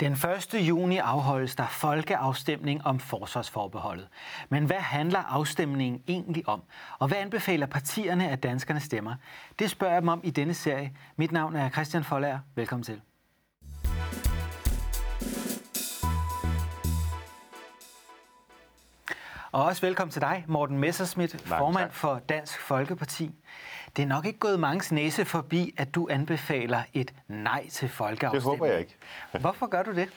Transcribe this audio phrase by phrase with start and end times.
[0.00, 0.54] Den 1.
[0.54, 4.08] juni afholdes der folkeafstemning om forsvarsforbeholdet.
[4.48, 6.62] Men hvad handler afstemningen egentlig om?
[6.98, 9.14] Og hvad anbefaler partierne, at danskerne stemmer?
[9.58, 10.96] Det spørger jeg dem om i denne serie.
[11.16, 12.38] Mit navn er Christian Folager.
[12.54, 13.00] Velkommen til.
[19.52, 23.30] Og også velkommen til dig, Morten Messerschmidt, formand for Dansk Folkeparti.
[23.96, 28.34] Det er nok ikke gået mange næse forbi, at du anbefaler et nej til folkeafstemning.
[28.34, 28.96] Det håber jeg ikke.
[29.40, 30.08] Hvorfor gør du det?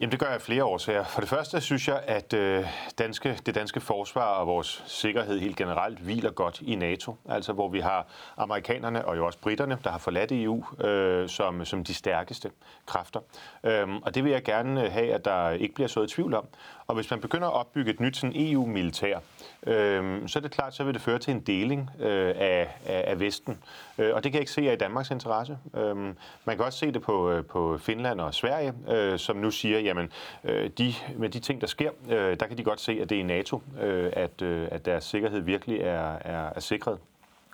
[0.00, 1.04] Jamen det gør jeg flere årsager.
[1.04, 2.66] For det første synes jeg, at øh,
[2.98, 7.16] danske, det danske forsvar og vores sikkerhed helt generelt hviler godt i NATO.
[7.28, 8.06] Altså hvor vi har
[8.36, 12.50] amerikanerne og jo også britterne, der har forladt EU øh, som, som de stærkeste
[12.86, 13.20] kræfter.
[13.64, 16.46] Øhm, og det vil jeg gerne have, at der ikke bliver sået tvivl om.
[16.86, 19.18] Og hvis man begynder at opbygge et nyt EU-militær,
[19.66, 23.04] øh, så er det klart, så vil det føre til en deling øh, af, af,
[23.06, 23.58] af Vesten.
[23.98, 25.58] Øh, og det kan jeg ikke se er i Danmarks interesse.
[25.76, 25.96] Øh,
[26.44, 29.78] man kan også se det på, øh, på Finland og Sverige, øh, som nu siger,
[29.78, 30.12] jamen,
[30.44, 33.16] øh, de, med de ting, der sker, øh, der kan de godt se, at det
[33.16, 36.98] er i NATO, øh, at, øh, at deres sikkerhed virkelig er, er, er sikret.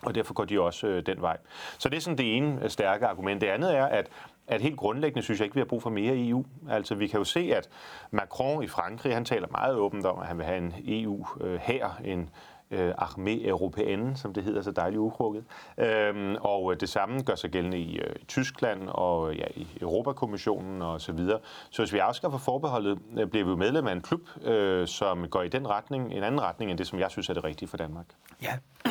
[0.03, 1.37] Og derfor går de også øh, den vej.
[1.79, 3.41] Så det er sådan det ene øh, stærke argument.
[3.41, 4.07] Det andet er, at
[4.51, 6.45] at helt grundlæggende synes jeg ikke, vi har brug for mere EU.
[6.71, 7.69] Altså vi kan jo se, at
[8.11, 11.61] Macron i Frankrig, han taler meget åbent om, at han vil have en EU øh,
[11.63, 12.31] her, en
[12.71, 15.45] øh, armé européenne, som det hedder så dejligt ukrukket.
[15.79, 21.01] Øhm, og det samme gør sig gældende i øh, Tyskland og ja, i Europakommissionen og
[21.01, 21.39] så videre.
[21.71, 25.29] Så hvis vi afskaffer forbeholdet, øh, bliver vi jo medlem af en klub, øh, som
[25.29, 27.69] går i den retning, en anden retning end det, som jeg synes er det rigtige
[27.69, 28.07] for Danmark.
[28.43, 28.59] Ja.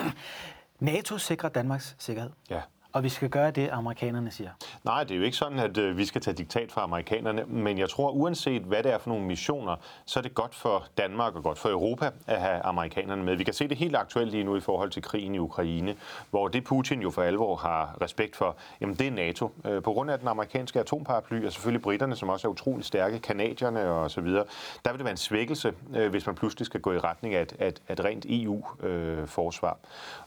[0.80, 2.32] NATO sikrer Danmarks sikkerhed.
[2.50, 2.62] Ja.
[2.94, 4.50] Og vi skal gøre det, amerikanerne siger.
[4.84, 7.78] Nej, det er jo ikke sådan, at øh, vi skal tage diktat fra amerikanerne, men
[7.78, 11.36] jeg tror, uanset hvad det er for nogle missioner, så er det godt for Danmark
[11.36, 13.36] og godt for Europa at have amerikanerne med.
[13.36, 15.95] Vi kan se det helt aktuelt lige nu i forhold til krigen i Ukraine,
[16.30, 19.52] hvor det Putin jo for alvor har respekt for, jamen det er NATO.
[19.66, 23.20] Øh, på grund af den amerikanske atomparaply, og selvfølgelig britterne, som også er utrolig stærke,
[23.20, 24.44] kanadierne og så videre,
[24.86, 27.42] der vil det være en svækkelse, øh, hvis man pludselig skal gå i retning af
[27.42, 29.71] et, et, et rent EU-forsvar.
[29.71, 29.77] Øh,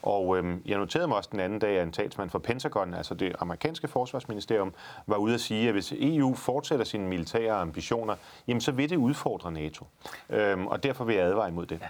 [0.02, 3.14] og øhm, jeg noterede mig også den anden dag, at en talsmand for Pentagon, altså
[3.14, 4.74] det amerikanske forsvarsministerium,
[5.06, 8.16] var ude at sige, at hvis EU fortsætter sine militære ambitioner,
[8.48, 9.86] jamen så vil det udfordre NATO.
[10.30, 11.78] Øhm, og derfor vil jeg advare imod det.
[11.80, 11.86] Ja.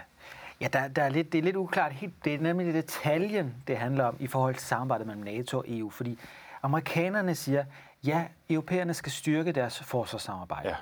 [0.61, 1.91] Ja, der, der er lidt, det er lidt uklart.
[1.91, 5.65] Helt, det er nemlig detaljen, det handler om i forhold til samarbejdet mellem NATO og
[5.67, 5.89] EU.
[5.89, 6.19] Fordi
[6.61, 7.65] amerikanerne siger,
[8.03, 10.69] ja, europæerne skal styrke deres forsvarssamarbejde.
[10.69, 10.75] Ja.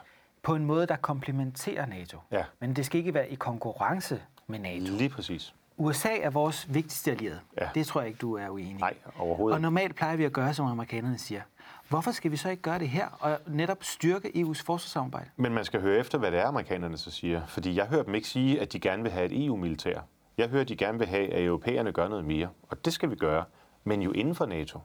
[0.44, 2.18] På en måde, der komplementerer NATO.
[2.32, 2.44] Ja.
[2.60, 4.94] Men det skal ikke være i konkurrence med NATO.
[4.98, 5.54] Lige præcis.
[5.82, 7.40] USA er vores vigtigste allierede.
[7.62, 7.70] Ja.
[7.76, 8.78] Det tror jeg ikke, du er uenig i.
[8.80, 11.42] Nej, overhovedet Og normalt plejer vi at gøre, som amerikanerne siger.
[11.90, 15.30] Hvorfor skal vi så ikke gøre det her og netop styrke EU's forsvarssamarbejde?
[15.36, 17.42] Men man skal høre efter, hvad det er, amerikanerne så siger.
[17.48, 20.00] Fordi jeg hører dem ikke sige, at de gerne vil have et EU-militær.
[20.38, 22.48] Jeg hører, at de gerne vil have, at europæerne gør noget mere.
[22.70, 23.44] Og det skal vi gøre
[23.84, 24.80] men jo inden for NATO.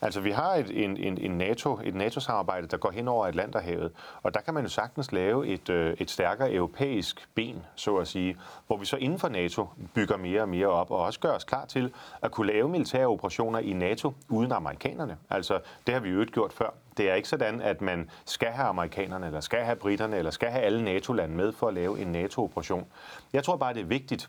[0.00, 3.92] Altså vi har et, en, en, en NATO, et NATO-samarbejde, der går hen over Atlanterhavet,
[4.22, 8.08] og der kan man jo sagtens lave et, øh, et stærkere europæisk ben, så at
[8.08, 8.36] sige,
[8.66, 11.44] hvor vi så inden for NATO bygger mere og mere op, og også gør os
[11.44, 11.92] klar til
[12.22, 15.16] at kunne lave militære operationer i NATO uden amerikanerne.
[15.30, 16.74] Altså det har vi jo ikke gjort før.
[16.96, 20.48] Det er ikke sådan, at man skal have amerikanerne, eller skal have britterne, eller skal
[20.48, 22.86] have alle NATO-lande med for at lave en NATO-operation.
[23.32, 24.28] Jeg tror bare, det er vigtigt,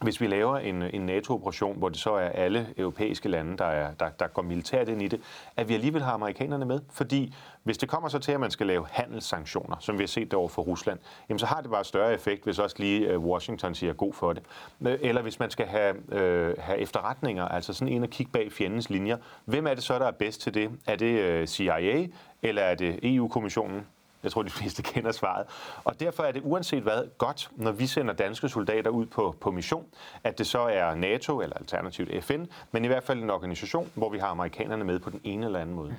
[0.00, 3.94] hvis vi laver en, en NATO-operation, hvor det så er alle europæiske lande, der, er,
[3.94, 5.20] der, der går militært ind i det,
[5.56, 6.80] at vi alligevel har amerikanerne med.
[6.92, 10.24] Fordi hvis det kommer så til, at man skal lave handelssanktioner, som vi har set
[10.30, 13.18] det over for Rusland, jamen så har det bare større effekt, hvis også lige øh,
[13.18, 14.42] Washington siger god for det.
[14.86, 18.52] Øh, eller hvis man skal have, øh, have efterretninger, altså sådan en at kigge bag
[18.52, 19.16] fjendens linjer.
[19.44, 20.70] Hvem er det så, der er bedst til det?
[20.86, 22.06] Er det øh, CIA,
[22.42, 23.86] eller er det EU-kommissionen?
[24.24, 25.46] Jeg tror, de fleste kender svaret.
[25.84, 29.50] Og derfor er det uanset hvad godt, når vi sender danske soldater ud på, på
[29.50, 29.86] mission,
[30.24, 34.10] at det så er NATO eller alternativt FN, men i hvert fald en organisation, hvor
[34.10, 35.96] vi har amerikanerne med på den ene eller anden måde.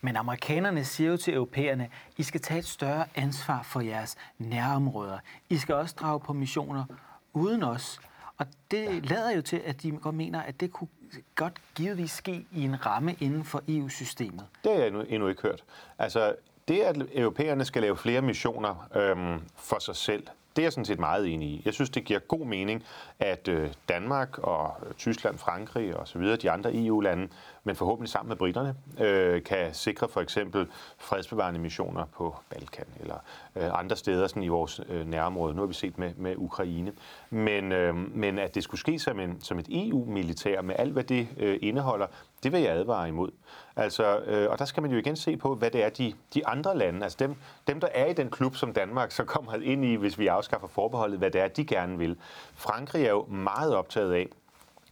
[0.00, 5.18] Men amerikanerne siger jo til europæerne, I skal tage et større ansvar for jeres nærområder.
[5.48, 6.84] I skal også drage på missioner
[7.32, 8.00] uden os.
[8.36, 9.14] Og det ja.
[9.14, 10.88] lader jo til, at de godt mener, at det kunne
[11.34, 14.46] godt givetvis ske i en ramme inden for EU-systemet.
[14.64, 15.64] Det har jeg endnu, endnu ikke hørt.
[15.98, 16.34] Altså,
[16.68, 20.26] det, at europæerne skal lave flere missioner øhm, for sig selv,
[20.56, 21.62] det er jeg sådan set meget enig i.
[21.64, 22.84] Jeg synes, det giver god mening,
[23.18, 27.28] at øh, Danmark og Tyskland, Frankrig og så videre, de andre EU-lande,
[27.64, 30.66] men forhåbentlig sammen med britterne, øh, kan sikre for eksempel
[30.98, 33.16] fredsbevarende missioner på Balkan eller
[33.56, 35.54] øh, andre steder sådan i vores øh, nærområde.
[35.54, 36.92] Nu har vi set med, med Ukraine.
[37.30, 41.04] Men, øh, men at det skulle ske som, en, som et EU-militær med alt, hvad
[41.04, 42.06] det øh, indeholder,
[42.44, 43.30] det vil jeg advare imod.
[43.76, 46.46] Altså, øh, og der skal man jo igen se på, hvad det er, de, de
[46.46, 47.36] andre lande, altså dem,
[47.66, 50.68] dem, der er i den klub som Danmark, så kommer ind i, hvis vi afskaffer
[50.68, 52.16] forbeholdet, hvad det er, de gerne vil.
[52.54, 54.28] Frankrig er jo meget optaget af,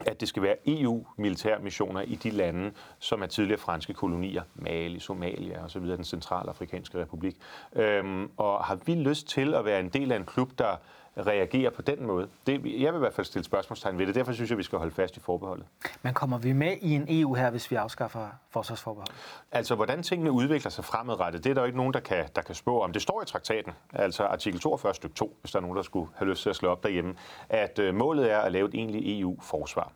[0.06, 5.64] at det skal være EU-militærmissioner i de lande, som er tidligere franske kolonier, Mali, Somalia
[5.64, 7.36] osv., den centralafrikanske republik.
[7.72, 10.76] Øhm, og har vi lyst til at være en del af en klub, der
[11.18, 12.28] reagerer på den måde.
[12.46, 14.14] Det, jeg vil i hvert fald stille spørgsmålstegn ved det.
[14.14, 15.66] Derfor synes jeg, vi skal holde fast i forbeholdet.
[16.02, 19.14] Men kommer vi med i en EU her, hvis vi afskaffer forsvarsforbeholdet?
[19.52, 22.42] Altså, hvordan tingene udvikler sig fremadrettet, det er der jo ikke nogen, der kan, der
[22.42, 22.92] kan spå om.
[22.92, 26.10] Det står i traktaten, altså artikel 42 stykke 2, hvis der er nogen, der skulle
[26.14, 27.14] have lyst til at slå op derhjemme,
[27.48, 29.92] at øh, målet er at lave et egentligt EU-forsvar.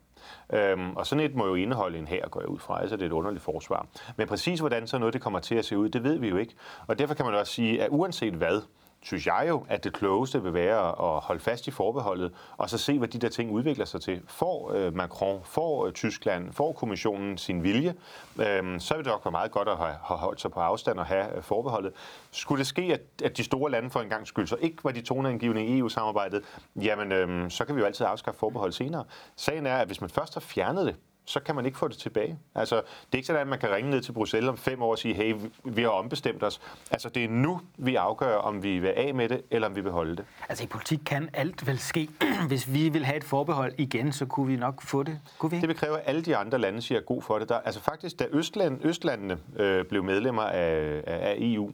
[0.53, 3.01] Øhm, og sådan et må jo indeholde en her, går jeg ud fra, altså det
[3.01, 3.87] er et underligt forsvar.
[4.17, 6.37] Men præcis hvordan så noget det kommer til at se ud, det ved vi jo
[6.37, 6.55] ikke.
[6.87, 8.61] Og derfor kan man også sige, at uanset hvad,
[9.01, 12.77] synes jeg jo, at det klogeste vil være at holde fast i forbeholdet, og så
[12.77, 14.21] se, hvad de der ting udvikler sig til.
[14.27, 17.95] Får øh, Macron, får øh, Tyskland, får kommissionen sin vilje,
[18.39, 20.99] øh, så vil det nok være meget godt at have, have holdt sig på afstand
[20.99, 21.93] og have øh, forbeholdet.
[22.31, 24.91] Skulle det ske, at, at de store lande for en gang skyld så ikke var
[24.91, 26.43] de toneangivende i EU-samarbejdet,
[26.75, 29.03] jamen øh, så kan vi jo altid afskaffe forbeholdet senere.
[29.35, 30.95] Sagen er, at hvis man først har fjernet det,
[31.27, 32.39] så kan man ikke få det tilbage.
[32.55, 32.83] Altså, det
[33.13, 35.13] er ikke sådan, at man kan ringe ned til Bruxelles om fem år og sige,
[35.13, 36.61] hey, vi har ombestemt os.
[36.91, 39.81] Altså, det er nu, vi afgør, om vi vil af med det, eller om vi
[39.81, 40.25] vil holde det.
[40.49, 42.09] Altså, i politik kan alt vel ske.
[42.47, 45.19] Hvis vi vil have et forbehold igen, så kunne vi nok få det.
[45.37, 47.49] Kunne vi Det vil kræve, at alle de andre lande siger god for det.
[47.49, 51.71] Der, altså faktisk, da Østland, Østlandene øh, blev medlemmer af, af EU,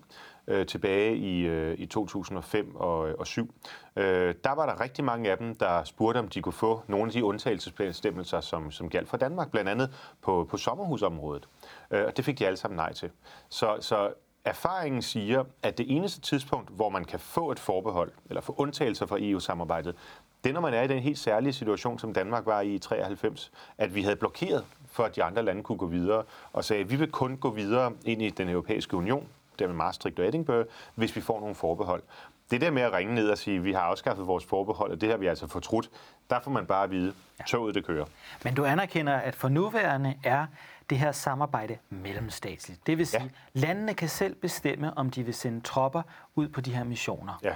[0.47, 3.53] øh, tilbage i, øh, i 2005 og, og øh, 7.
[3.95, 7.05] Øh, der var der rigtig mange af dem, der spurgte, om de kunne få nogle
[7.05, 9.89] af de undtagelsesbestemmelser, som, som galt for Danmark, blandt andet
[10.21, 11.47] på, på sommerhusområdet.
[11.91, 13.09] Øh, og det fik de alle sammen nej til.
[13.49, 14.13] Så, så
[14.45, 19.05] erfaringen siger, at det eneste tidspunkt, hvor man kan få et forbehold, eller få undtagelser
[19.05, 19.95] fra EU-samarbejdet,
[20.43, 22.79] det er, når man er i den helt særlige situation, som Danmark var i i
[22.79, 26.23] 93, at vi havde blokeret for, at de andre lande kunne gå videre,
[26.53, 29.27] og sagde, at vi vil kun gå videre ind i den europæiske union,
[29.59, 30.65] dermed Maastricht og Edinburgh,
[30.95, 32.03] hvis vi får nogle forbehold.
[32.51, 35.01] Det der med at ringe ned og sige, at vi har afskaffet vores forbehold, og
[35.01, 35.89] det har vi altså fortrudt,
[36.29, 38.05] der får man bare at vide, at toget det kører.
[38.43, 40.45] Men du anerkender, at for nuværende er
[40.89, 42.87] det her samarbejde mellemstatsligt.
[42.87, 43.59] Det vil sige, ja.
[43.59, 46.01] landene kan selv bestemme, om de vil sende tropper
[46.35, 47.39] ud på de her missioner.
[47.43, 47.55] Ja.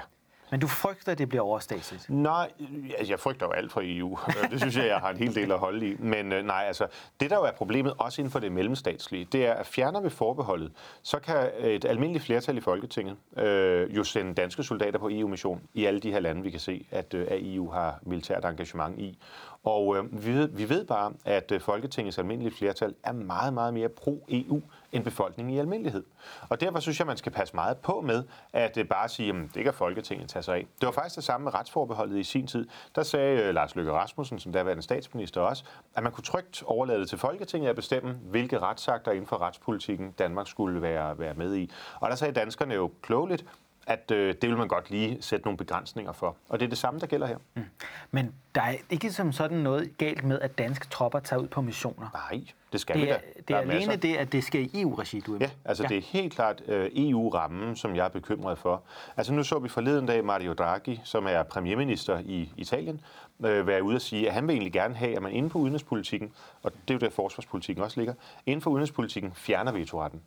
[0.51, 2.09] Men du frygter, at det bliver overstatsligt?
[2.09, 2.51] Nej,
[2.97, 4.17] altså jeg frygter jo alt fra EU.
[4.51, 5.95] Det synes jeg, jeg har en hel del at holde i.
[5.99, 6.87] Men øh, nej, altså
[7.19, 10.09] det der jo er problemet, også inden for det mellemstatslige, det er, at fjerner vi
[10.09, 10.71] forbeholdet,
[11.03, 15.85] så kan et almindeligt flertal i Folketinget øh, jo sende danske soldater på EU-mission i
[15.85, 19.17] alle de her lande, vi kan se, at, øh, at EU har militært engagement i.
[19.63, 23.73] Og øh, vi, ved, vi ved bare, at øh, Folketingets almindelige flertal er meget, meget
[23.73, 24.61] mere pro-EU
[24.91, 26.03] end befolkningen i almindelighed.
[26.49, 28.23] Og derfor synes jeg, man skal passe meget på med
[28.53, 30.67] at øh, bare sige, at det kan Folketinget tage sig af.
[30.79, 32.67] Det var faktisk det samme med retsforbeholdet i sin tid.
[32.95, 35.63] Der sagde øh, Lars Løkke Rasmussen, som daværende statsminister også,
[35.95, 40.11] at man kunne trygt overlade det til Folketinget at bestemme, hvilke retsakter inden for retspolitikken
[40.11, 41.71] Danmark skulle være, være med i.
[41.99, 43.45] Og der sagde danskerne jo klogeligt,
[43.87, 46.35] at øh, det vil man godt lige sætte nogle begrænsninger for.
[46.49, 47.37] Og det er det samme, der gælder her.
[47.55, 47.63] Mm.
[48.11, 51.61] Men der er ikke som sådan noget galt med, at danske tropper tager ud på
[51.61, 52.09] missioner?
[52.31, 52.41] Nej,
[52.71, 53.19] det skal det vi da.
[53.47, 55.89] Det er, er alene det, at det skal i EU-regi, du er Ja, altså ja.
[55.89, 58.83] det er helt klart uh, EU-rammen, som jeg er bekymret for.
[59.17, 63.01] Altså nu så vi forleden dag Mario Draghi, som er premierminister i Italien,
[63.45, 65.59] øh, være ude og sige, at han vil egentlig gerne have, at man inden for
[65.59, 66.31] udenrigspolitikken,
[66.63, 68.13] og det er jo der forsvarspolitikken også ligger,
[68.45, 70.21] inden for udenrigspolitikken fjerner vetoretten.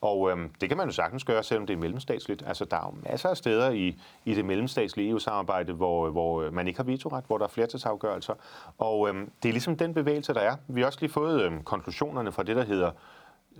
[0.00, 2.42] Og øhm, det kan man jo sagtens gøre, selvom det er mellemstatsligt.
[2.46, 6.52] Altså, der er jo masser af steder i, i det mellemstatslige EU-samarbejde, hvor, hvor øh,
[6.52, 8.34] man ikke har vetoret, hvor der er flertalsafgørelser.
[8.78, 10.56] Og øhm, det er ligesom den bevægelse, der er.
[10.68, 12.90] Vi har også lige fået øhm, konklusionerne fra det, der hedder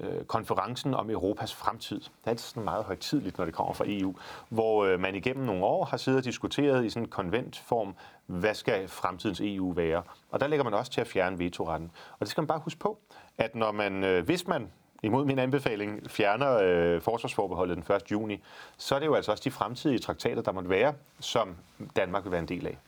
[0.00, 2.00] øh, konferencen om Europas fremtid.
[2.00, 4.14] Det er altid sådan meget højtidligt, når det kommer fra EU,
[4.48, 7.94] hvor øh, man igennem nogle år har siddet og diskuteret i sådan en konventform,
[8.26, 10.02] hvad skal fremtidens EU være?
[10.30, 11.90] Og der lægger man også til at fjerne vetoretten.
[12.12, 12.98] Og det skal man bare huske på,
[13.38, 14.70] at når man, øh, hvis man
[15.02, 18.10] imod min anbefaling fjerner øh, forsvarsforbeholdet den 1.
[18.10, 18.42] juni,
[18.76, 21.56] så er det jo altså også de fremtidige traktater, der måtte være, som
[21.96, 22.78] Danmark vil være en del af.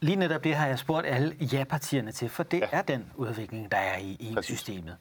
[0.00, 2.68] Lige netop det har jeg spurgt alle ja-partierne til, for det ja.
[2.72, 4.96] er den udvikling, der er i EU-systemet.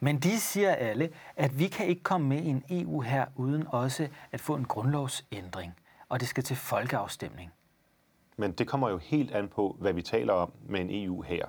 [0.00, 3.64] Men de siger alle, at vi kan ikke komme med i en EU her, uden
[3.68, 5.74] også at få en grundlovsændring,
[6.08, 7.52] og det skal til folkeafstemning.
[8.36, 11.46] Men det kommer jo helt an på, hvad vi taler om med en EU her.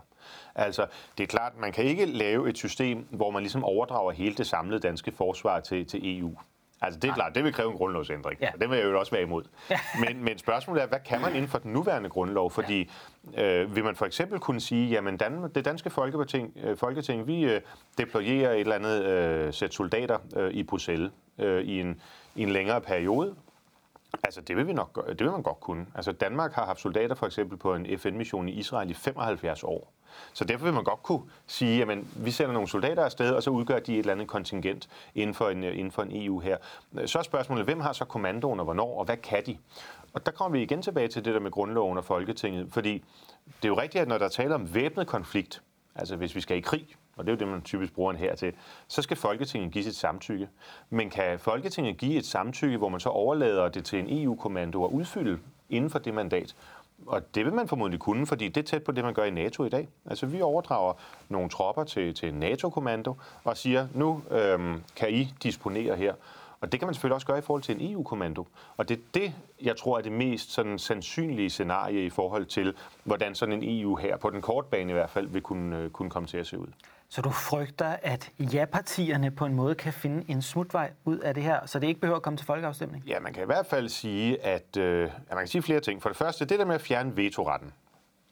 [0.55, 4.35] Altså, det er klart, man kan ikke lave et system, hvor man ligesom overdrager hele
[4.35, 6.35] det samlede danske forsvar til, til EU.
[6.81, 8.49] Altså det er klart, det vil kræve en grundlovsændring, ja.
[8.53, 9.43] og det vil jeg jo også være imod.
[9.69, 9.79] Ja.
[9.99, 12.51] Men, men spørgsmålet er, hvad kan man inden for den nuværende grundlov?
[12.51, 12.91] Fordi
[13.37, 17.43] øh, vil man for eksempel kunne sige, jamen Dan, det danske folketing, øh, folketing vi
[17.43, 17.61] øh,
[17.97, 22.01] deployerer et eller andet øh, sæt soldater øh, i Bruxelles øh, i, en,
[22.35, 23.35] i en længere periode,
[24.23, 25.85] Altså, det vil, vi nok, det vil man godt kunne.
[25.95, 29.93] Altså, Danmark har haft soldater for eksempel på en FN-mission i Israel i 75 år.
[30.33, 33.49] Så derfor vil man godt kunne sige, at vi sender nogle soldater afsted, og så
[33.49, 36.57] udgør de et eller andet kontingent inden for en, øh, inden for en EU her.
[37.05, 39.57] Så er spørgsmålet, hvem har så kommandoen, og hvornår, og hvad kan de?
[40.13, 42.93] Og der kommer vi igen tilbage til det der med grundloven og Folketinget, fordi
[43.45, 45.61] det er jo rigtigt, at når der taler om væbnet konflikt,
[45.95, 48.17] altså hvis vi skal i krig, og det er jo det, man typisk bruger en
[48.17, 48.53] her til,
[48.87, 50.49] så skal Folketinget give sit samtykke.
[50.89, 54.91] Men kan Folketinget give et samtykke, hvor man så overlader det til en EU-kommando at
[54.91, 56.55] udfylde inden for det mandat?
[57.05, 59.29] Og det vil man formodentlig kunne, fordi det er tæt på det, man gør i
[59.29, 59.87] NATO i dag.
[60.05, 60.93] Altså vi overdrager
[61.29, 66.13] nogle tropper til, til en NATO-kommando og siger, nu øhm, kan I disponere her.
[66.61, 68.47] Og det kan man selvfølgelig også gøre i forhold til en EU-kommando.
[68.77, 72.75] Og det er det, jeg tror er det mest sådan, sandsynlige scenarie i forhold til,
[73.03, 75.89] hvordan sådan en EU her, på den korte bane i hvert fald, vil kunne, øh,
[75.89, 76.67] kunne komme til at se ud.
[77.13, 81.43] Så du frygter, at ja-partierne på en måde kan finde en smutvej ud af det
[81.43, 83.03] her, så det ikke behøver at komme til folkeafstemning?
[83.07, 86.01] Ja, man kan i hvert fald sige, at, øh, at man kan sige flere ting.
[86.01, 87.73] For det første, det der med at fjerne vetoretten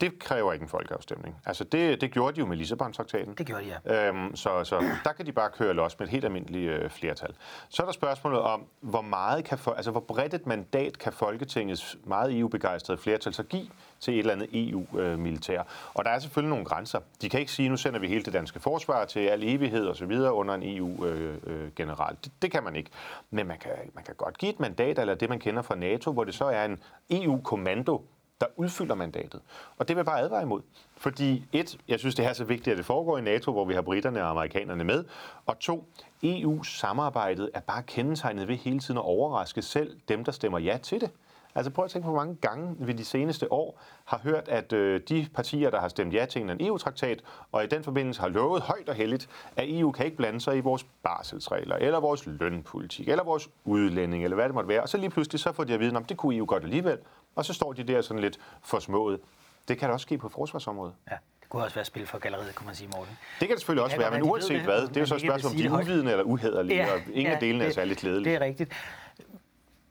[0.00, 1.36] det kræver ikke en folkeafstemning.
[1.46, 3.34] Altså det, det gjorde de jo med Lissabon-traktaten.
[3.34, 4.08] Det gjorde de, ja.
[4.08, 7.34] Øhm, så, så der kan de bare køre los med et helt almindeligt øh, flertal.
[7.68, 11.12] Så er der spørgsmålet om, hvor meget kan for, altså hvor bredt et mandat kan
[11.12, 13.66] Folketingets meget EU-begejstrede flertal så give
[14.00, 15.62] til et eller andet EU-militær.
[15.94, 17.00] Og der er selvfølgelig nogle grænser.
[17.22, 19.96] De kan ikke sige, nu sender vi hele det danske forsvar til al evighed og
[19.96, 22.12] så videre under en EU-general.
[22.12, 22.90] Øh, øh, det, det kan man ikke.
[23.30, 26.12] Men man kan, man kan godt give et mandat, eller det man kender fra NATO,
[26.12, 26.78] hvor det så er en
[27.10, 28.04] EU-kommando,
[28.40, 29.40] der udfylder mandatet.
[29.78, 30.60] Og det vil jeg bare advare imod.
[30.96, 33.74] Fordi et, jeg synes, det er så vigtigt, at det foregår i NATO, hvor vi
[33.74, 35.04] har britterne og amerikanerne med.
[35.46, 35.84] Og to,
[36.22, 41.00] EU-samarbejdet er bare kendetegnet ved hele tiden at overraske selv dem, der stemmer ja til
[41.00, 41.10] det.
[41.54, 44.72] Altså prøv at tænke på, hvor mange gange vi de seneste år har hørt, at
[44.72, 48.20] øh, de partier, der har stemt ja til en EU-traktat, e og i den forbindelse
[48.20, 52.00] har lovet højt og heldigt, at EU kan ikke blande sig i vores barselsregler, eller
[52.00, 54.82] vores lønpolitik, eller vores udlænding, eller hvad det måtte være.
[54.82, 56.98] Og så lige pludselig så får de at vide, at det kunne EU godt alligevel,
[57.40, 59.20] og så står de der sådan lidt forsmået.
[59.68, 60.94] Det kan da også ske på forsvarsområdet.
[61.10, 61.16] Ja.
[61.40, 63.18] Det kunne også være spil for galleriet, kan man sige, Morten.
[63.40, 65.52] Det kan det selvfølgelig også være, men uanset hvad, det er jo så et spørgsmål,
[65.52, 68.34] om de er uvidende eller uhederlige, ja, og ingen ja, af delene er særlig klædelige.
[68.34, 68.72] Det er rigtigt.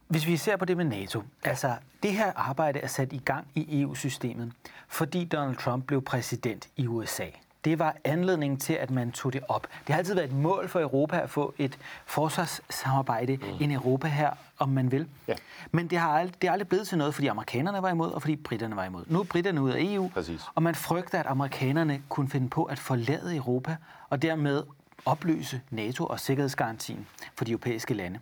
[0.07, 3.47] Hvis vi ser på det med NATO, altså det her arbejde er sat i gang
[3.55, 4.51] i EU-systemet,
[4.87, 7.25] fordi Donald Trump blev præsident i USA.
[7.65, 9.67] Det var anledningen til, at man tog det op.
[9.87, 13.43] Det har altid været et mål for Europa at få et forsvarssamarbejde, mm.
[13.59, 15.07] en Europa her, om man vil.
[15.27, 15.33] Ja.
[15.71, 18.21] Men det har, aldrig, det er aldrig blevet til noget, fordi amerikanerne var imod, og
[18.21, 19.03] fordi britterne var imod.
[19.07, 20.41] Nu er britterne ud af EU, Præcis.
[20.55, 23.75] og man frygter, at amerikanerne kunne finde på at forlade Europa,
[24.09, 24.63] og dermed
[25.05, 28.19] opløse NATO og sikkerhedsgarantien for de europæiske lande.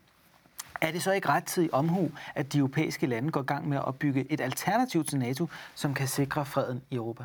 [0.82, 3.86] Er det så ikke rettidig omhu, at de europæiske lande går i gang med at
[3.86, 7.24] opbygge et alternativ til NATO, som kan sikre freden i Europa?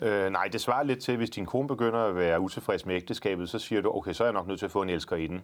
[0.00, 3.48] Øh, nej, det svarer lidt til, hvis din kone begynder at være utilfreds med ægteskabet,
[3.48, 5.26] så siger du, okay, så er jeg nok nødt til at få en elsker i
[5.26, 5.42] den.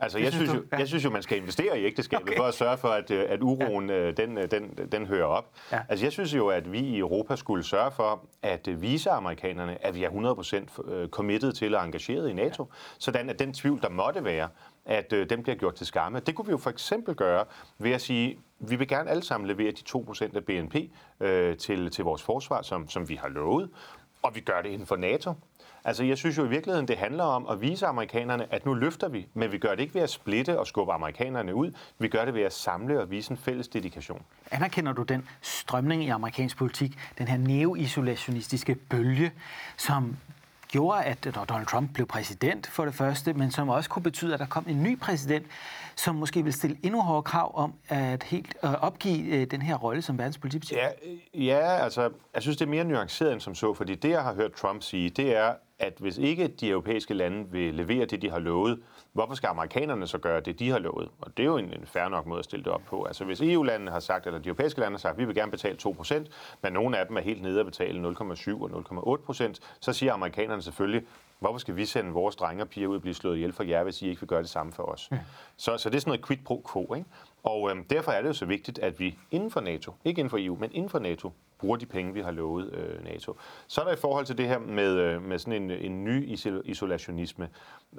[0.00, 2.36] Altså, jeg synes, jo, jeg synes jo, man skal investere i ægteskabet okay.
[2.36, 3.96] for at sørge for, at, øh, at uroen ja.
[3.96, 5.50] Øh, den, øh, den, den hører op.
[5.72, 5.80] Ja.
[5.88, 9.94] Altså, jeg synes jo, at vi i Europa skulle sørge for at vise amerikanerne, at
[9.94, 12.76] vi er 100% committed til og engageret i NATO, ja.
[12.98, 14.48] sådan at den tvivl, der måtte være,
[14.88, 16.20] at øh, den bliver gjort til skamme.
[16.20, 17.44] Det kunne vi jo for eksempel gøre
[17.78, 20.76] ved at sige, vi vil gerne alle sammen levere de 2% af BNP
[21.20, 23.70] øh, til, til vores forsvar, som, som vi har lovet,
[24.22, 25.34] og vi gør det inden for NATO.
[25.84, 29.08] Altså, jeg synes jo i virkeligheden, det handler om at vise amerikanerne, at nu løfter
[29.08, 31.72] vi, men vi gør det ikke ved at splitte og skubbe amerikanerne ud.
[31.98, 34.22] Vi gør det ved at samle og vise en fælles dedikation.
[34.50, 39.32] Anerkender du den strømning i amerikansk politik, den her neo-isolationistiske bølge,
[39.76, 40.16] som
[40.68, 44.40] gjorde, at Donald Trump blev præsident for det første, men som også kunne betyde, at
[44.40, 45.46] der kom en ny præsident,
[45.96, 49.76] som måske vil stille endnu hårdere krav om at helt øh, opgive øh, den her
[49.76, 50.82] rolle som verdens politibetjent?
[50.82, 50.88] Ja,
[51.34, 54.22] øh, ja, altså, jeg synes, det er mere nuanceret end som så, fordi det, jeg
[54.22, 58.22] har hørt Trump sige, det er, at hvis ikke de europæiske lande vil levere det,
[58.22, 58.82] de har lovet,
[59.12, 61.08] hvorfor skal amerikanerne så gøre det, de har lovet?
[61.20, 63.04] Og det er jo en, en fair nok måde at stille det op på.
[63.04, 65.50] Altså hvis EU-landene har sagt, eller de europæiske lande har sagt, at vi vil gerne
[65.50, 66.24] betale 2%,
[66.62, 68.70] men nogle af dem er helt nede at betale 0,7 og
[69.30, 71.02] 0,8%, så siger amerikanerne selvfølgelig,
[71.38, 73.82] Hvorfor skal vi sende vores drenge og piger ud og blive slået ihjel for jer,
[73.82, 75.08] hvis I ikke vil gøre det samme for os?
[75.12, 75.18] Ja.
[75.56, 76.94] Så, så det er sådan noget quid pro quo.
[76.94, 77.08] Ikke?
[77.42, 80.30] Og øh, derfor er det jo så vigtigt, at vi inden for NATO, ikke inden
[80.30, 83.36] for EU, men inden for NATO, bruger de penge, vi har lovet øh, NATO.
[83.66, 86.38] Så er der i forhold til det her med, øh, med sådan en, en ny
[86.64, 87.48] isolationisme.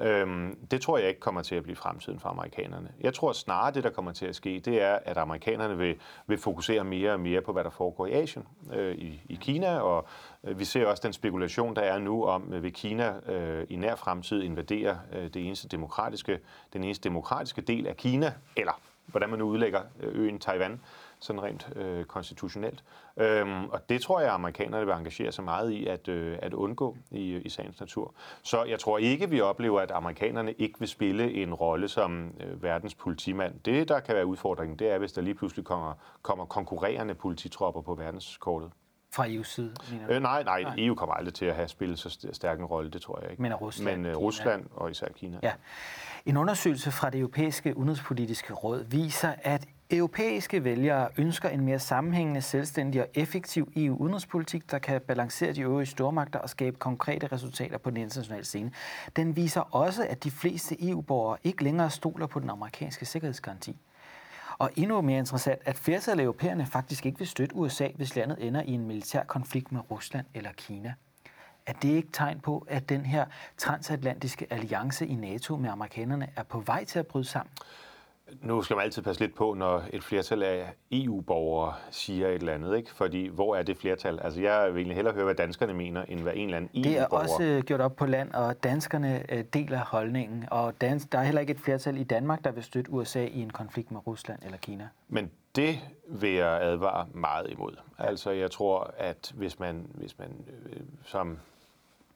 [0.01, 2.91] Øhm, det tror jeg ikke kommer til at blive fremtiden for amerikanerne.
[3.01, 5.95] Jeg tror snarere, det der kommer til at ske, det er, at amerikanerne vil,
[6.27, 9.79] vil fokusere mere og mere på, hvad der foregår i Asien, øh, i, i Kina,
[9.79, 10.07] og
[10.43, 13.75] øh, vi ser også den spekulation, der er nu om, øh, vil Kina øh, i
[13.75, 16.39] nær fremtid invadere øh, det eneste demokratiske,
[16.73, 18.81] den eneste demokratiske del af Kina, eller
[19.11, 20.81] hvordan man nu udlægger øh, øen Taiwan,
[21.19, 22.83] sådan rent øh, konstitutionelt.
[23.17, 26.53] Øhm, og det tror jeg, at amerikanerne vil engagere sig meget i at, øh, at
[26.53, 28.13] undgå i, i sagens natur.
[28.43, 32.63] Så jeg tror ikke, vi oplever, at amerikanerne ikke vil spille en rolle som øh,
[32.63, 33.59] verdens politimand.
[33.59, 37.81] Det, der kan være udfordringen, det er, hvis der lige pludselig kommer, kommer konkurrerende polititropper
[37.81, 38.71] på verdenskortet.
[39.11, 39.75] Fra EU's side?
[40.09, 42.91] Øh, nej, nej, nej, EU kommer aldrig til at have spillet så stærk en rolle,
[42.91, 43.41] det tror jeg ikke.
[43.41, 44.01] Men Rusland?
[44.01, 45.39] Men uh, Rusland og især Kina.
[45.43, 45.53] Ja.
[46.25, 52.41] En undersøgelse fra det europæiske udenrigspolitiske råd viser, at europæiske vælgere ønsker en mere sammenhængende,
[52.41, 57.89] selvstændig og effektiv EU-udenrigspolitik, der kan balancere de øvrige stormagter og skabe konkrete resultater på
[57.89, 58.71] den internationale scene.
[59.15, 63.77] Den viser også, at de fleste EU-borgere ikke længere stoler på den amerikanske sikkerhedsgaranti.
[64.57, 68.47] Og endnu mere interessant, at flertallet af europæerne faktisk ikke vil støtte USA, hvis landet
[68.47, 70.93] ender i en militær konflikt med Rusland eller Kina.
[71.65, 73.25] Er det ikke tegn på, at den her
[73.57, 77.51] transatlantiske alliance i NATO med amerikanerne er på vej til at bryde sammen?
[78.41, 82.53] Nu skal man altid passe lidt på, når et flertal af EU-borgere siger et eller
[82.53, 82.91] andet, ikke?
[82.91, 84.19] Fordi hvor er det flertal?
[84.23, 86.93] Altså jeg vil egentlig hellere høre, hvad danskerne mener, end hvad en eller anden EU-borger...
[86.93, 90.45] Det er også øh, gjort op på land, og danskerne øh, deler holdningen.
[90.51, 93.41] Og dans, der er heller ikke et flertal i Danmark, der vil støtte USA i
[93.41, 94.87] en konflikt med Rusland eller Kina.
[95.07, 97.75] Men det vil jeg advare meget imod.
[97.97, 101.37] Altså jeg tror, at hvis man, hvis man øh, som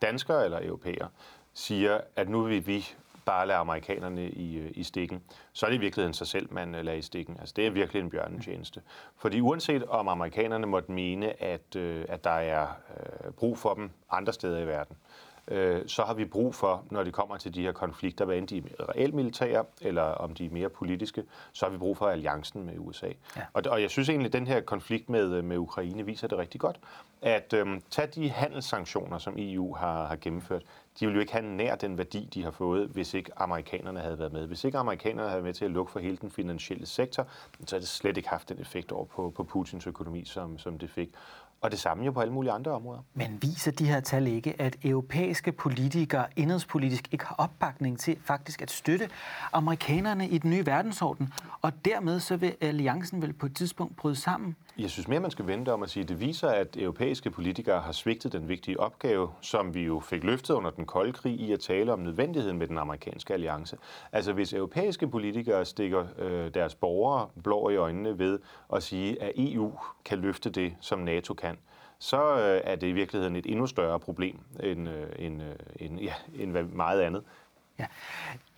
[0.02, 1.08] dansker eller europæer
[1.54, 2.88] siger, at nu vil vi
[3.26, 6.76] bare lade amerikanerne i, øh, i stikken, så er det i virkeligheden sig selv, man
[6.76, 7.38] øh, lader i stikken.
[7.40, 8.82] Altså, det er virkelig en bjørnetjeneste.
[9.18, 12.68] Fordi uanset om amerikanerne måtte mene, at, øh, at der er
[13.38, 14.96] brug for dem andre steder i verden,
[15.88, 18.70] så har vi brug for, når det kommer til de her konflikter, hvad enten de
[18.80, 22.66] er reelt militære, eller om de er mere politiske, så har vi brug for alliancen
[22.66, 23.08] med USA.
[23.08, 23.42] Ja.
[23.54, 26.62] Og, og jeg synes egentlig, at den her konflikt med, med Ukraine viser det rigtig
[26.62, 26.80] godt,
[27.22, 30.64] at øhm, tage de handelssanktioner, som EU har, har gennemført,
[31.00, 34.20] de ville jo ikke have nær den værdi, de har fået, hvis ikke amerikanerne havde
[34.20, 34.48] været med.
[34.48, 37.28] Hvis ikke amerikanerne havde været med til at lukke for hele den finansielle sektor,
[37.66, 40.80] så havde det slet ikke haft den effekt over på, på Putins økonomi, som, som
[40.80, 41.10] det fik.
[41.62, 43.00] Og det samme jo på alle mulige andre områder.
[43.14, 48.62] Men viser de her tal ikke, at europæiske politikere indrigspolitisk ikke har opbakning til faktisk
[48.62, 49.10] at støtte
[49.54, 54.16] amerikanerne i den nye verdensorden, og dermed så vil alliancen vel på et tidspunkt bryde
[54.16, 54.56] sammen?
[54.78, 57.82] Jeg synes mere, man skal vente om at sige, at det viser, at europæiske politikere
[57.82, 61.52] har svigtet den vigtige opgave, som vi jo fik løftet under den kolde krig i
[61.52, 63.78] at tale om nødvendigheden med den amerikanske alliance.
[64.12, 68.40] Altså hvis europæiske politikere stikker øh, deres borgere blå i øjnene ved
[68.76, 69.72] at sige, at EU
[70.06, 71.58] kan løfte det, som NATO kan,
[72.00, 76.00] så øh, er det i virkeligheden et endnu større problem end, øh, end, øh, end,
[76.00, 77.24] ja, end meget andet.
[77.80, 77.86] Ja.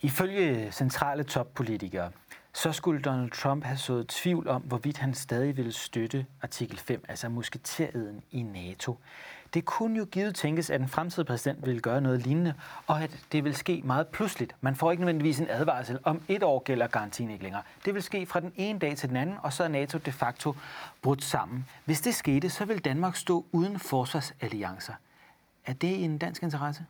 [0.00, 2.10] Ifølge centrale toppolitikere,
[2.56, 7.04] så skulle Donald Trump have sået tvivl om, hvorvidt han stadig ville støtte artikel 5,
[7.08, 8.98] altså musketereden i NATO.
[9.54, 12.54] Det kunne jo givet tænkes, at en fremtidig præsident ville gøre noget lignende,
[12.86, 14.54] og at det vil ske meget pludseligt.
[14.60, 15.98] Man får ikke nødvendigvis en advarsel.
[16.02, 17.62] Om et år gælder garantien ikke længere.
[17.84, 20.12] Det vil ske fra den ene dag til den anden, og så er NATO de
[20.12, 20.56] facto
[21.02, 21.66] brudt sammen.
[21.84, 24.92] Hvis det skete, så vil Danmark stå uden forsvarsalliancer.
[25.66, 26.84] Er det en dansk interesse?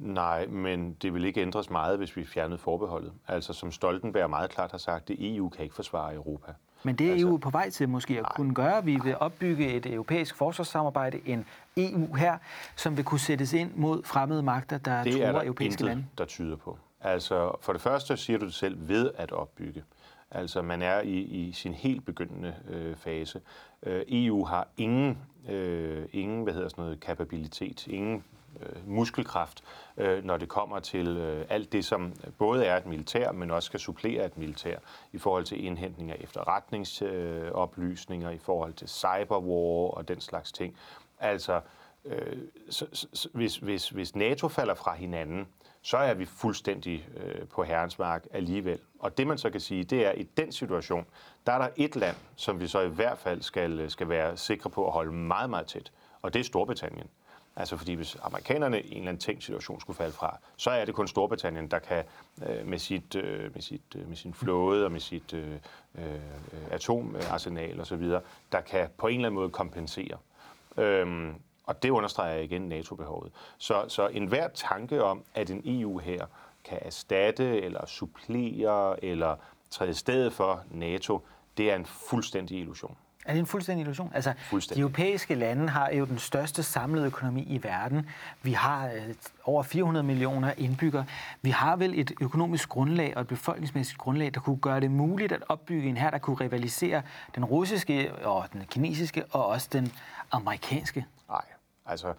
[0.00, 3.12] Nej, men det vil ikke ændres meget, hvis vi fjernede forbeholdet.
[3.28, 6.52] Altså som Stoltenberg meget klart har sagt, det EU kan ikke forsvare Europa.
[6.82, 8.84] Men det er altså, EU på vej til måske at nej, kunne gøre.
[8.84, 11.44] Vi vil opbygge et europæisk forsvarssamarbejde, en
[11.76, 12.38] EU her,
[12.76, 16.06] som vil kunne sættes ind mod fremmede magter, der det truer europæiske lande.
[16.18, 16.78] der tyder på.
[17.00, 19.84] Altså for det første siger du det selv ved at opbygge.
[20.30, 23.40] Altså man er i, i sin helt begyndende øh, fase.
[23.82, 28.24] Øh, EU har ingen, øh, ingen hvad hedder sådan noget, kapabilitet, ingen
[28.60, 29.64] øh, muskelkraft,
[29.96, 33.66] øh, når det kommer til øh, alt det, som både er et militær, men også
[33.66, 34.78] skal supplere et militær
[35.12, 40.76] i forhold til indhentning af efterretningsoplysninger, øh, i forhold til cyberwar og den slags ting.
[41.20, 41.60] Altså,
[42.04, 42.38] øh,
[42.70, 45.48] så, så, hvis, hvis, hvis NATO falder fra hinanden,
[45.82, 48.78] så er vi fuldstændig øh, på herrens mark alligevel.
[48.98, 51.06] Og det man så kan sige, det er, at i den situation,
[51.46, 54.70] der er der et land, som vi så i hvert fald skal, skal være sikre
[54.70, 57.08] på at holde meget, meget tæt, og det er Storbritannien.
[57.58, 60.84] Altså fordi hvis amerikanerne i en eller anden tænkt situation skulle falde fra, så er
[60.84, 62.04] det kun Storbritannien, der kan
[62.46, 65.52] øh, med, sit, øh, med, sit, øh, med sin flåde og med sit øh,
[65.94, 66.20] øh,
[66.70, 68.02] atomarsenal osv.,
[68.52, 70.18] der kan på en eller anden måde kompensere.
[70.76, 71.34] Øhm,
[71.66, 73.32] og det understreger igen NATO-behovet.
[73.58, 76.26] Så, så enhver tanke om, at en EU her
[76.64, 79.36] kan erstatte eller supplere eller
[79.70, 81.20] træde stedet for NATO,
[81.56, 82.96] det er en fuldstændig illusion.
[83.28, 84.10] Er det en fuldstændig illusion?
[84.14, 84.32] Altså,
[84.74, 88.10] de europæiske lande har jo den største samlede økonomi i verden.
[88.42, 89.14] Vi har øh,
[89.44, 91.06] over 400 millioner indbyggere.
[91.42, 95.32] Vi har vel et økonomisk grundlag og et befolkningsmæssigt grundlag, der kunne gøre det muligt
[95.32, 97.02] at opbygge en her, der kunne rivalisere
[97.34, 99.92] den russiske og den kinesiske og også den
[100.30, 101.06] amerikanske.
[101.28, 101.44] Nej,
[101.86, 102.14] altså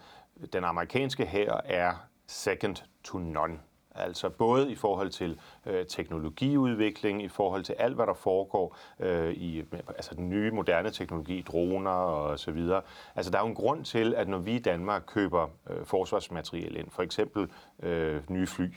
[0.52, 1.92] den amerikanske her er
[2.26, 3.58] second to none
[3.94, 9.32] Altså både i forhold til øh, teknologiudvikling, i forhold til alt, hvad der foregår øh,
[9.32, 12.82] i altså den nye moderne teknologi, droner og så videre.
[13.16, 16.76] Altså der er jo en grund til, at når vi i Danmark køber øh, forsvarsmateriel
[16.76, 17.48] ind, for eksempel
[17.82, 18.68] øh, nye fly,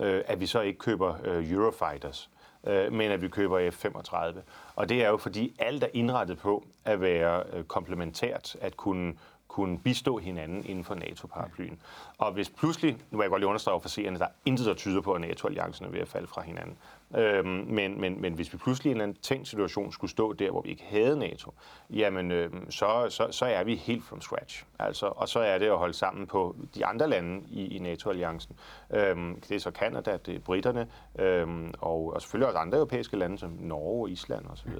[0.00, 2.30] øh, at vi så ikke køber øh, Eurofighters,
[2.66, 4.40] øh, men at vi køber F-35.
[4.74, 9.14] Og det er jo fordi alt er indrettet på at være øh, komplementært, at kunne
[9.48, 11.80] kunne bistå hinanden inden for NATO-paraplyen.
[12.18, 14.74] Og hvis pludselig, nu vil jeg godt lige understrege for seerne, der er intet, der
[14.74, 16.76] tyder på, at NATO-alliancen er ved at falde fra hinanden.
[17.16, 20.32] Øhm, men, men, men hvis vi pludselig i en eller anden tænkt situation skulle stå
[20.32, 21.54] der, hvor vi ikke havde NATO,
[21.90, 24.64] jamen øhm, så, så, så er vi helt from scratch.
[24.78, 28.56] Altså, og så er det at holde sammen på de andre lande i, i NATO-alliancen.
[28.94, 33.16] Øhm, det er så Kanada, det er britterne, øhm, og, og selvfølgelig også andre europæiske
[33.16, 34.70] lande som Norge, Island osv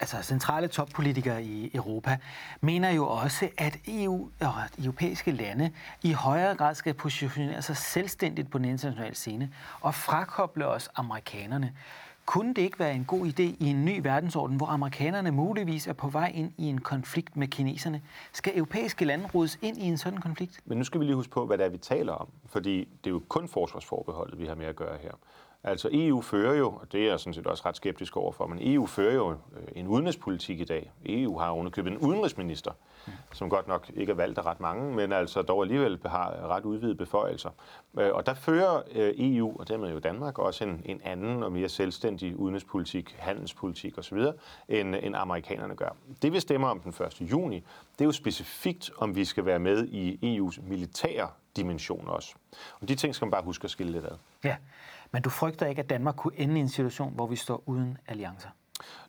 [0.00, 2.18] altså centrale toppolitikere i Europa,
[2.60, 5.70] mener jo også, at EU og europæiske lande
[6.02, 9.50] i højere grad skal positionere sig selvstændigt på den internationale scene
[9.80, 11.72] og frakoble os amerikanerne.
[12.26, 15.92] Kunne det ikke være en god idé i en ny verdensorden, hvor amerikanerne muligvis er
[15.92, 18.02] på vej ind i en konflikt med kineserne?
[18.32, 20.60] Skal europæiske lande rodes ind i en sådan konflikt?
[20.64, 22.28] Men nu skal vi lige huske på, hvad det er, vi taler om.
[22.46, 25.12] Fordi det er jo kun forsvarsforbeholdet, vi har med at gøre her.
[25.66, 28.58] Altså EU fører jo, og det er jeg sådan set også ret skeptisk overfor, men
[28.62, 29.36] EU fører jo øh,
[29.74, 30.92] en udenrigspolitik i dag.
[31.06, 32.70] EU har underkøbet en udenrigsminister,
[33.32, 36.64] som godt nok ikke er valgt af ret mange, men altså dog alligevel har ret
[36.64, 37.50] udvidede beføjelser.
[37.98, 41.52] Øh, og der fører øh, EU, og dermed jo Danmark, også en, en anden og
[41.52, 44.18] mere selvstændig udenrigspolitik, handelspolitik osv.,
[44.68, 45.96] end, end amerikanerne gør.
[46.22, 47.20] Det vi stemmer om den 1.
[47.20, 47.56] juni,
[47.92, 52.34] det er jo specifikt, om vi skal være med i EU's militære dimension også.
[52.80, 54.16] Og de ting skal man bare huske at skille lidt ad.
[54.44, 54.56] Ja.
[55.14, 57.98] Men du frygter ikke, at Danmark kunne ende i en situation, hvor vi står uden
[58.06, 58.48] alliancer?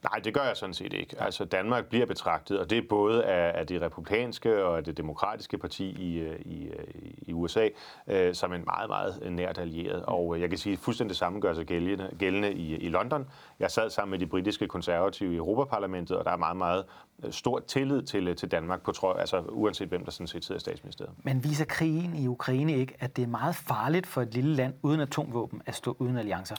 [0.04, 1.22] Nej, det gør jeg sådan set ikke.
[1.22, 4.98] Altså Danmark bliver betragtet, og det er både af, af det republikanske og af det
[4.98, 7.70] demokratiske parti i, øh, i, øh, i USA,
[8.08, 10.04] øh, som en meget, meget nært allieret.
[10.06, 13.28] Og jeg kan sige, at fuldstændig det samme gør sig gældende, gældende i, i London.
[13.60, 16.86] Jeg sad sammen med de britiske konservative i Europaparlamentet, og der er meget, meget
[17.30, 20.60] stor tillid til, til Danmark, på tro, altså uanset hvem der sådan set sidder i
[20.60, 21.14] statsministeriet.
[21.24, 24.74] Men viser krigen i Ukraine ikke, at det er meget farligt for et lille land
[24.82, 26.56] uden atomvåben at stå uden alliancer?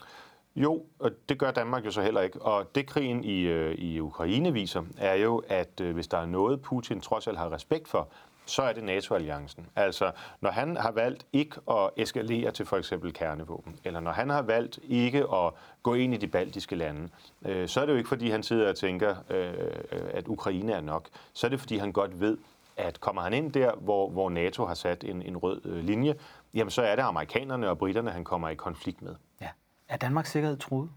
[0.57, 2.41] Jo, og det gør Danmark jo så heller ikke.
[2.41, 6.25] Og det krigen i, øh, i Ukraine viser, er jo, at øh, hvis der er
[6.25, 8.07] noget, Putin trods alt har respekt for,
[8.45, 9.65] så er det NATO-alliancen.
[9.75, 14.29] Altså, når han har valgt ikke at eskalere til for eksempel kernevåben, eller når han
[14.29, 17.09] har valgt ikke at gå ind i de baltiske lande,
[17.45, 19.53] øh, så er det jo ikke, fordi han sidder og tænker, øh,
[20.13, 21.07] at Ukraine er nok.
[21.33, 22.37] Så er det, fordi han godt ved,
[22.77, 26.15] at kommer han ind der, hvor, hvor NATO har sat en, en rød øh, linje,
[26.53, 29.15] jamen så er det amerikanerne og britterne, han kommer i konflikt med.
[29.41, 29.49] Ja.
[29.89, 30.89] Er Danmarks sikkerhed truet?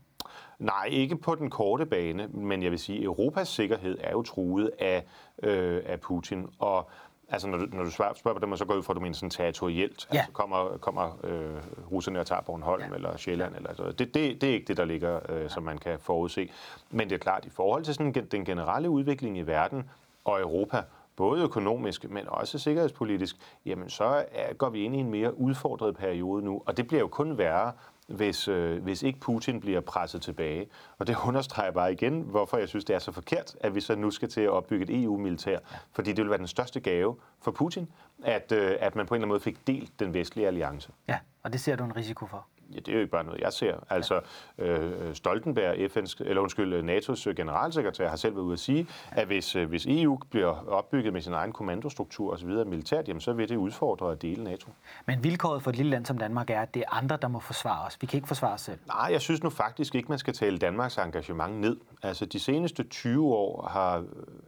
[0.58, 4.22] Nej, ikke på den korte bane, men jeg vil sige, at Europas sikkerhed er jo
[4.22, 5.04] truet af,
[5.42, 6.46] øh, af Putin.
[6.58, 6.90] Og
[7.28, 9.00] altså, når du, når du spørger, spørger på dem, så går ud fra, at du
[9.00, 10.08] mener sådan territorielt.
[10.12, 10.18] Ja.
[10.18, 11.56] Altså, kommer, kommer øh,
[11.92, 12.94] russerne og tager Bornholm ja.
[12.94, 13.56] eller Sjælland?
[13.56, 15.48] Eller, altså, det, det, det er ikke det, der ligger, øh, ja.
[15.48, 16.50] som man kan forudse.
[16.90, 19.90] Men det er klart, i forhold til sådan den generelle udvikling i verden
[20.24, 20.82] og Europa,
[21.16, 25.96] både økonomisk, men også sikkerhedspolitisk, jamen så er, går vi ind i en mere udfordret
[25.96, 27.72] periode nu, og det bliver jo kun værre,
[28.10, 30.66] hvis, øh, hvis ikke Putin bliver presset tilbage.
[30.98, 33.94] Og det understreger bare igen, hvorfor jeg synes, det er så forkert, at vi så
[33.94, 35.58] nu skal til at opbygge et EU-militær.
[35.92, 37.88] Fordi det vil være den største gave for Putin,
[38.24, 40.92] at, øh, at man på en eller anden måde fik delt den vestlige alliance.
[41.08, 42.46] Ja, og det ser du en risiko for.
[42.74, 43.74] Ja, det er jo ikke bare noget, jeg ser.
[43.90, 44.20] Altså,
[44.58, 49.56] øh, Stoltenberg, FN's, eller undskyld, NATO's generalsekretær, har selv været ude at sige, at hvis,
[49.56, 52.48] øh, hvis EU bliver opbygget med sin egen kommandostruktur osv.
[52.48, 54.70] militært, jamen, så vil det udfordre at dele NATO.
[55.06, 57.40] Men vilkåret for et lille land som Danmark er, at det er andre, der må
[57.40, 57.98] forsvare os.
[58.00, 58.78] Vi kan ikke forsvare os selv.
[58.86, 61.76] Nej, jeg synes nu faktisk ikke, man skal tale Danmarks engagement ned.
[62.02, 64.04] Altså, de seneste 20 år har,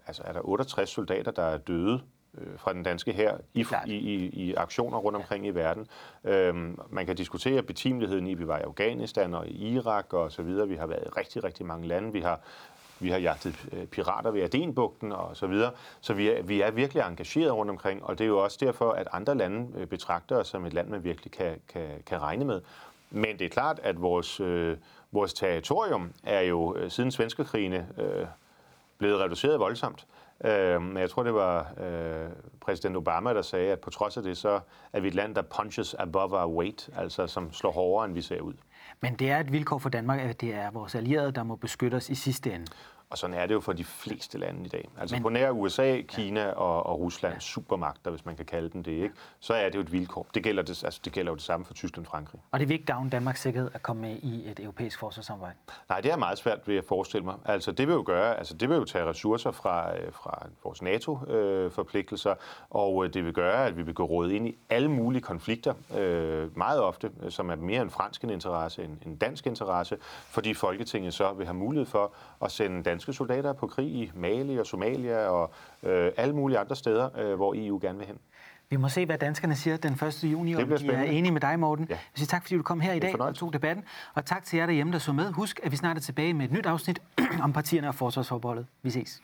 [0.07, 2.01] altså, er der 68 soldater, der er døde
[2.39, 5.51] øh, fra den danske her i, i, i, i aktioner rundt omkring ja.
[5.51, 5.87] i verden.
[6.25, 10.33] Øhm, man kan diskutere betimeligheden i, at vi var i Afghanistan og i Irak og
[10.33, 10.69] så videre.
[10.69, 12.13] Vi har været i rigtig, rigtig mange lande.
[12.13, 12.41] Vi har
[13.03, 15.71] vi har jagtet øh, pirater ved Adenbugten og så videre.
[16.01, 18.91] Så vi er, vi er virkelig engageret rundt omkring, og det er jo også derfor,
[18.91, 22.45] at andre lande øh, betragter os som et land, man virkelig kan, kan, kan regne
[22.45, 22.61] med.
[23.11, 24.77] Men det er klart, at vores, øh,
[25.13, 28.27] vores territorium er jo siden svenskerkrigene øh,
[29.03, 30.07] blevet reduceret voldsomt.
[30.45, 34.23] Øh, men jeg tror, det var øh, præsident Obama, der sagde, at på trods af
[34.23, 34.61] det, så
[34.93, 38.23] er vi et land, der punches above our weight, altså som slår hårdere, end vi
[38.23, 38.55] ser ud.
[39.01, 41.95] Men det er et vilkår for Danmark, at det er vores allierede, der må beskytte
[41.95, 42.67] os i sidste ende.
[43.13, 44.89] Og sådan er det jo for de fleste lande i dag.
[45.01, 46.51] Altså Men, på nær USA, Kina ja.
[46.51, 47.41] og, og Rusland, ja.
[47.41, 49.15] supermagter, hvis man kan kalde dem det, ikke?
[49.41, 50.27] så er det jo et vilkår.
[50.35, 52.41] Det gælder, det, altså, det gælder jo det samme for Tyskland og Frankrig.
[52.51, 55.57] Og det vil ikke gavne Danmarks sikkerhed at komme med i et europæisk forsvarssamarbejde?
[55.89, 57.35] Nej, det er meget svært ved at forestille mig.
[57.45, 60.83] Altså det vil jo gøre, altså det vil jo tage ressourcer fra, øh, fra vores
[60.83, 62.35] NATO-forpligtelser,
[62.71, 65.75] og øh, det vil gøre, at vi vil gå rådet ind i alle mulige konflikter,
[65.97, 69.97] øh, meget ofte, som er mere en fransk interesse end en dansk interesse,
[70.27, 74.11] fordi Folketinget så vil have mulighed for at sende danske danske soldater på krig i
[74.15, 78.19] Mali og Somalia og øh, alle mulige andre steder, øh, hvor EU gerne vil hen.
[78.71, 80.25] Vi må se, hvad danskerne siger den 1.
[80.25, 81.87] juni, om de er enige med dig, Morten.
[81.91, 81.99] Ja.
[82.21, 83.85] Jeg tak, fordi du kom her i dag og tog debatten.
[84.15, 85.33] Og tak til jer derhjemme, der så med.
[85.33, 87.03] Husk, at vi snart er tilbage med et nyt afsnit
[87.45, 88.67] om partierne og forsvarsforbeholdet.
[88.83, 89.23] Vi ses.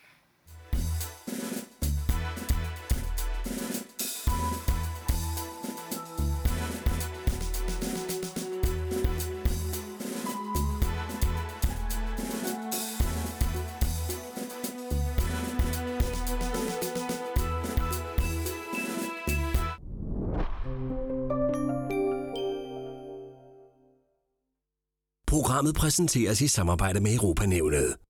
[25.58, 28.07] Programmet præsenteres i samarbejde med Europanævnet.